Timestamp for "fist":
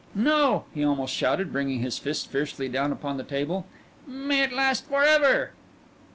1.99-2.27